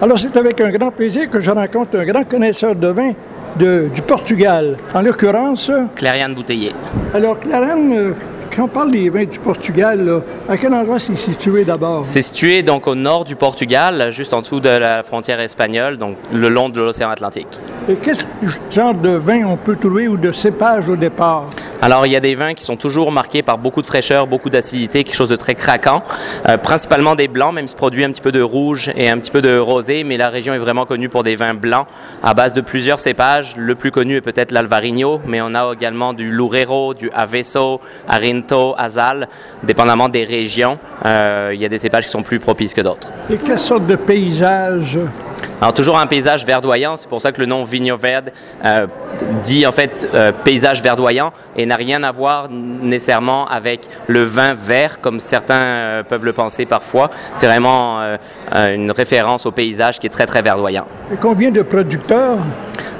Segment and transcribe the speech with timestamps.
[0.00, 3.12] Alors, c'est avec un grand plaisir que je rencontre un grand connaisseur de vin
[3.58, 4.76] de- du Portugal.
[4.94, 6.72] En l'occurrence, Clariane Bouteiller.
[7.14, 8.12] alors, Clarence, euh,
[8.56, 12.06] quand on parle des vins du Portugal, là, à quel endroit c'est situé d'abord?
[12.06, 16.16] C'est situé donc au nord du Portugal, juste en dessous de la frontière espagnole, donc
[16.32, 17.60] le long de l'océan Atlantique.
[17.86, 18.16] Et quel
[18.70, 21.50] genre de vin on peut trouver ou de cépage au départ?
[21.82, 24.48] Alors, il y a des vins qui sont toujours marqués par beaucoup de fraîcheur, beaucoup
[24.48, 26.02] d'acidité, quelque chose de très craquant.
[26.48, 29.30] Euh, principalement des blancs, même se produit un petit peu de rouge et un petit
[29.30, 31.86] peu de rosé, mais la région est vraiment connue pour des vins blancs
[32.22, 33.54] à base de plusieurs cépages.
[33.58, 37.80] Le plus connu est peut-être l'Alvarinho, mais on a également du Loureiro, du Aveso,
[38.52, 39.28] Azal,
[39.62, 40.78] dépendamment des régions.
[41.04, 43.12] Euh, il y a des cépages qui sont plus propices que d'autres.
[43.30, 44.98] Et quelle sorte de paysage?
[45.60, 48.30] Alors toujours un paysage verdoyant, c'est pour ça que le nom Vigno Verde
[48.64, 48.86] euh,
[49.42, 54.52] dit en fait euh, paysage verdoyant et n'a rien à voir nécessairement avec le vin
[54.52, 57.10] vert comme certains euh, peuvent le penser parfois.
[57.34, 58.00] C'est vraiment
[58.52, 60.86] une référence au paysage qui est très très verdoyant.
[61.12, 62.38] Et combien de producteurs?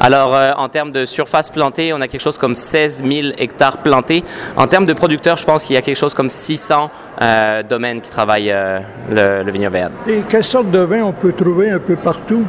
[0.00, 3.78] Alors, euh, en termes de surface plantée, on a quelque chose comme 16 000 hectares
[3.78, 4.24] plantés.
[4.56, 8.00] En termes de producteurs, je pense qu'il y a quelque chose comme 600 euh, domaines
[8.00, 8.78] qui travaillent euh,
[9.10, 9.66] le, le vigno.
[10.06, 12.44] Et quelle sorte de vin on peut trouver un peu partout?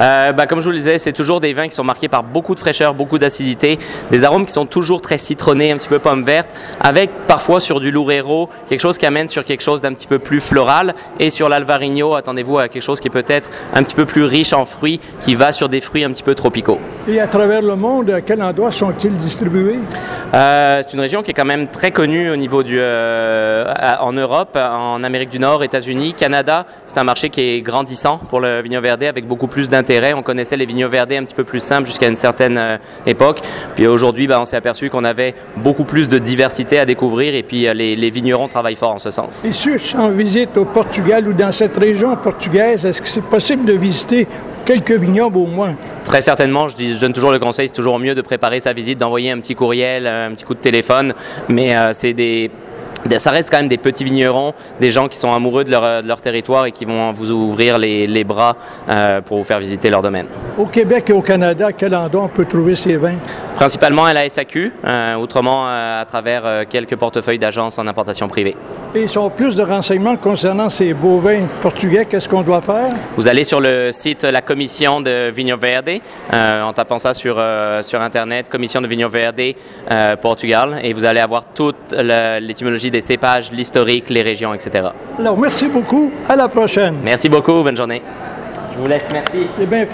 [0.00, 2.22] Euh, bah, comme je vous le disais, c'est toujours des vins qui sont marqués par
[2.22, 3.78] beaucoup de fraîcheur, beaucoup d'acidité,
[4.10, 7.80] des arômes qui sont toujours très citronnés, un petit peu pomme verte, avec parfois sur
[7.80, 11.30] du Loureiro, quelque chose qui amène sur quelque chose d'un petit peu plus floral, et
[11.30, 14.64] sur l'Alvarinho, attendez-vous à quelque chose qui est peut-être un petit peu plus riche en
[14.64, 16.80] fruits, qui va sur des fruits un petit peu tropicaux.
[17.08, 19.78] Et à travers le monde, à quel endroit sont-ils distribués?
[20.34, 23.64] Euh, c'est une région qui est quand même très connue au niveau du, euh,
[24.00, 26.66] en Europe, en Amérique du Nord, États-Unis, Canada.
[26.88, 30.14] C'est un marché qui est grandissant pour le vigno verdé avec beaucoup plus d'intérêt.
[30.14, 32.76] On connaissait les vignos verdés un petit peu plus simples jusqu'à une certaine euh,
[33.06, 33.38] époque.
[33.76, 37.44] Puis aujourd'hui, ben, on s'est aperçu qu'on avait beaucoup plus de diversité à découvrir et
[37.44, 39.44] puis euh, les, les vignerons travaillent fort en ce sens.
[39.44, 43.08] Et si je suis en visite au Portugal ou dans cette région portugaise, est-ce que
[43.08, 44.26] c'est possible de visiter
[44.64, 45.76] quelques vignobles au moins?
[46.06, 48.72] Très certainement, je, dis, je donne toujours le conseil, c'est toujours mieux de préparer sa
[48.72, 51.12] visite, d'envoyer un petit courriel, un petit coup de téléphone,
[51.48, 52.48] mais euh, c'est des...
[53.18, 56.08] Ça reste quand même des petits vignerons, des gens qui sont amoureux de leur, de
[56.08, 58.56] leur territoire et qui vont vous ouvrir les, les bras
[58.88, 60.26] euh, pour vous faire visiter leur domaine.
[60.56, 63.16] Au Québec et au Canada, quel endroit on peut trouver ces vins?
[63.56, 68.28] Principalement à la SAQ, euh, autrement euh, à travers euh, quelques portefeuilles d'agences en importation
[68.28, 68.56] privée.
[68.96, 72.88] Et a plus de renseignements concernant ces beaux vins portugais, qu'est-ce qu'on doit faire?
[73.14, 76.00] Vous allez sur le site La Commission de Vigno Verde,
[76.32, 79.52] euh, en tapant ça sur, euh, sur Internet, Commission de Vigno Verde
[79.90, 84.88] euh, Portugal, et vous allez avoir toute l'étymologie des cépages, l'historique, les régions, etc.
[85.18, 86.10] Alors, merci beaucoup.
[86.26, 86.94] À la prochaine.
[87.04, 88.00] Merci beaucoup, bonne journée.
[88.74, 89.46] Je vous laisse, merci.
[89.58, 89.88] C'est bien fait.